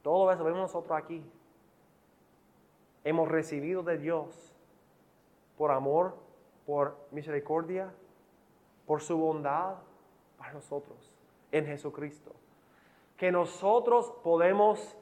[0.02, 1.22] Todo eso vemos nosotros aquí.
[3.04, 4.54] Hemos recibido de Dios
[5.58, 6.16] por amor,
[6.64, 7.92] por misericordia,
[8.86, 9.74] por su bondad
[10.38, 11.11] para nosotros
[11.52, 12.32] en Jesucristo.
[13.16, 14.98] Que nosotros podemos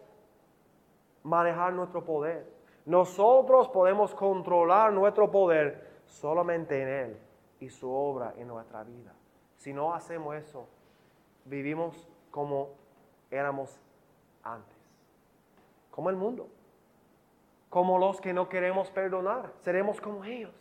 [1.23, 2.47] manejar nuestro poder.
[2.85, 7.17] Nosotros podemos controlar nuestro poder solamente en Él
[7.61, 9.15] y su obra en nuestra vida.
[9.57, 10.67] Si no hacemos eso,
[11.45, 12.71] vivimos como
[13.31, 13.81] éramos
[14.43, 14.77] antes.
[15.91, 16.49] Como el mundo.
[17.69, 19.53] Como los que no queremos perdonar.
[19.61, 20.53] Seremos como ellos.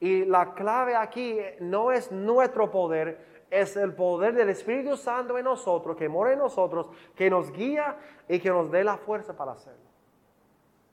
[0.00, 5.44] Y la clave aquí no es nuestro poder, es el poder del Espíritu Santo en
[5.44, 9.52] nosotros, que mora en nosotros, que nos guía y que nos dé la fuerza para
[9.52, 9.90] hacerlo.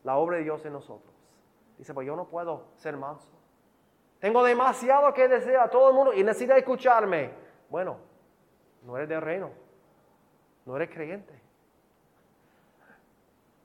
[0.04, 1.14] La obra de Dios en nosotros.
[1.78, 3.30] Dice, pues yo no puedo ser manso.
[4.20, 7.32] Tengo demasiado que decir a todo el mundo y necesita escucharme.
[7.70, 7.96] Bueno,
[8.84, 9.52] no eres de reino.
[10.66, 11.42] No eres creyente.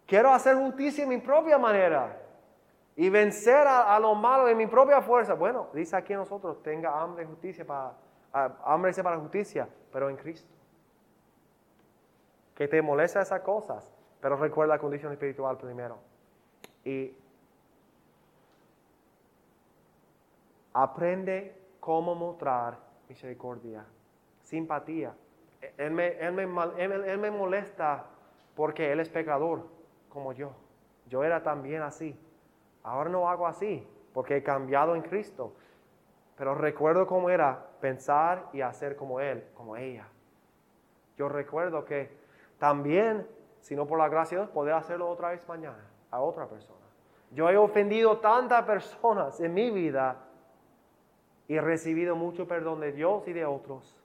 [0.06, 2.16] Quiero hacer justicia en mi propia manera
[2.94, 5.34] y vencer a, a lo malo en mi propia fuerza.
[5.34, 8.03] Bueno, dice aquí nosotros, tenga hambre y justicia para
[8.34, 10.52] hambre dice para justicia, pero en Cristo.
[12.54, 15.98] Que te molesta esas cosas, pero recuerda la condición espiritual primero.
[16.84, 17.16] Y
[20.72, 22.78] aprende cómo mostrar
[23.08, 23.84] misericordia,
[24.42, 25.14] simpatía.
[25.78, 28.06] Él me molesta
[28.54, 29.66] porque Él es pecador,
[30.08, 30.52] como yo.
[31.08, 32.18] Yo era también así.
[32.82, 35.54] Ahora no hago así, porque he cambiado en Cristo.
[36.36, 40.08] Pero recuerdo cómo era pensar y hacer como él, como ella.
[41.16, 42.10] Yo recuerdo que
[42.58, 43.26] también,
[43.60, 46.80] si no por la gracia de Dios, poder hacerlo otra vez mañana a otra persona.
[47.30, 50.16] Yo he ofendido tantas personas en mi vida
[51.46, 53.96] y he recibido mucho perdón de Dios y de otros.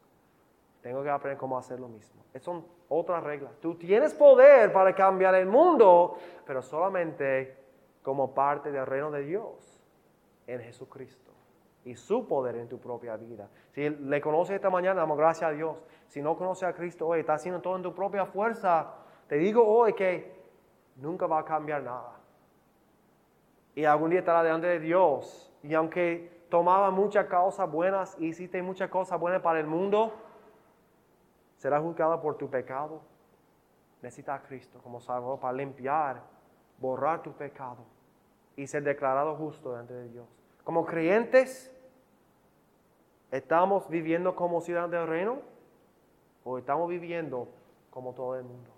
[0.81, 2.23] Tengo que aprender cómo hacer lo mismo.
[2.29, 3.53] Esas son otras reglas.
[3.59, 7.57] Tú tienes poder para cambiar el mundo, pero solamente
[8.03, 9.83] como parte del reino de Dios
[10.47, 11.29] en Jesucristo
[11.85, 13.49] y su poder en tu propia vida.
[13.71, 15.77] Si le conoces esta mañana, damos gracias a Dios.
[16.07, 18.93] Si no conoces a Cristo hoy, está haciendo todo en tu propia fuerza.
[19.27, 20.39] Te digo hoy que
[20.97, 22.19] nunca va a cambiar nada.
[23.75, 25.53] Y algún día estará delante de Dios.
[25.63, 30.13] Y aunque tomaba muchas causas buenas hiciste muchas cosas buenas para el mundo,
[31.57, 33.01] será juzgado por tu pecado.
[34.01, 36.21] Necesitas a Cristo como Salvador para limpiar,
[36.77, 37.83] borrar tu pecado
[38.55, 40.38] y ser declarado justo delante de Dios.
[40.69, 41.75] Como creyentes,
[43.31, 45.39] ¿estamos viviendo como ciudadanos del reino
[46.43, 47.47] o estamos viviendo
[47.89, 48.69] como todo el mundo?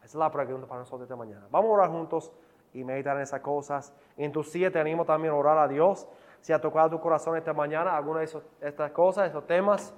[0.00, 1.46] Esa es la pregunta para nosotros esta mañana.
[1.50, 2.30] Vamos a orar juntos
[2.74, 3.94] y meditar en esas cosas.
[4.18, 6.06] En tu siete te animo también a orar a Dios.
[6.42, 9.94] Si ha tocado tu corazón esta mañana alguna de estas cosas, estos temas,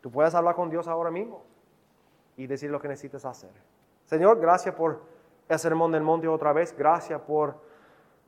[0.00, 1.42] tú puedes hablar con Dios ahora mismo
[2.36, 3.50] y decir lo que necesitas hacer.
[4.04, 5.02] Señor, gracias por
[5.48, 6.72] el sermón del monte otra vez.
[6.78, 7.65] Gracias por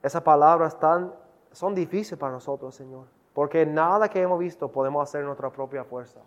[0.03, 1.13] esas palabras tan,
[1.53, 5.85] son difíciles para nosotros, Señor, porque nada que hemos visto podemos hacer en nuestra propia
[5.85, 6.21] fuerza.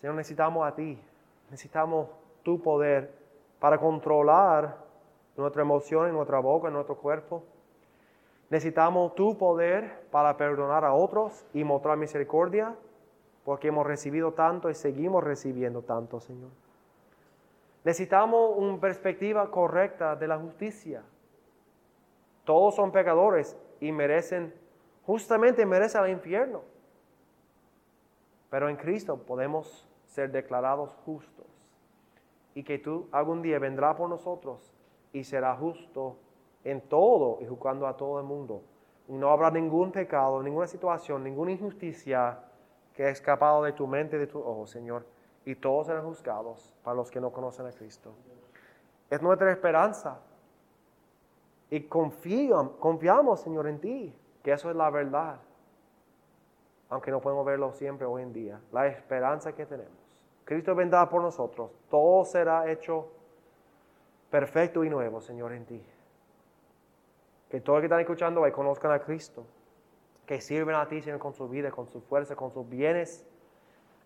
[0.00, 0.98] Señor, necesitamos a ti.
[1.50, 2.08] Necesitamos
[2.42, 3.12] tu poder
[3.58, 4.76] para controlar
[5.36, 7.42] nuestra emoción nuestra boca, nuestro cuerpo.
[8.50, 12.74] Necesitamos tu poder para perdonar a otros y mostrar misericordia,
[13.44, 16.50] porque hemos recibido tanto y seguimos recibiendo tanto, Señor.
[17.84, 21.02] Necesitamos una perspectiva correcta de la justicia.
[22.44, 24.54] Todos son pecadores y merecen,
[25.04, 26.62] justamente merecen el infierno.
[28.50, 31.46] Pero en Cristo podemos ser declarados justos.
[32.54, 34.74] Y que tú algún día vendrá por nosotros
[35.12, 36.16] y será justo
[36.64, 38.62] en todo y juzgando a todo el mundo.
[39.08, 42.38] No habrá ningún pecado, ninguna situación, ninguna injusticia
[42.94, 45.06] que ha escapado de tu mente y de tu ojo, Señor.
[45.44, 48.12] Y todos serán juzgados para los que no conocen a Cristo.
[49.08, 50.20] Es nuestra esperanza.
[51.70, 55.40] Y confiamos, Señor, en ti, que eso es la verdad.
[56.88, 58.60] Aunque no podemos verlo siempre hoy en día.
[58.72, 59.94] La esperanza que tenemos.
[60.44, 61.70] Cristo vendrá por nosotros.
[61.88, 63.06] Todo será hecho
[64.30, 65.80] perfecto y nuevo, Señor, en ti.
[67.48, 69.46] Que todos los que están escuchando hoy conozcan a Cristo.
[70.26, 73.24] Que sirven a ti, Señor, con su vida, con su fuerza, con sus bienes.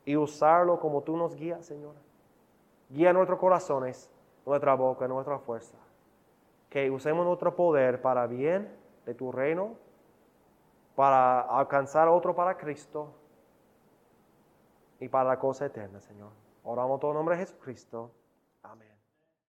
[0.05, 1.95] Y usarlo como tú nos guías, Señor.
[2.91, 4.11] Guía nuestros corazones,
[4.45, 5.79] nuestra boca, nuestra fuerza.
[6.75, 8.69] Que usemos nuestro poder para bien
[9.07, 9.77] de tu reino,
[10.97, 13.15] para alcanzar otro para Cristo
[14.99, 16.31] y para la cosa eterna, Señor.
[16.65, 18.11] Oramos todo en nombre de Jesucristo.